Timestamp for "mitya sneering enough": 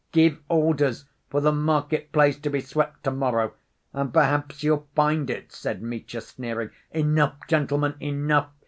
5.83-7.35